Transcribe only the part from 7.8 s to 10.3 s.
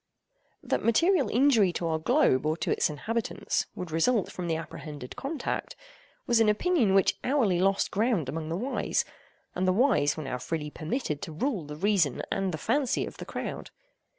ground among the wise; and the wise were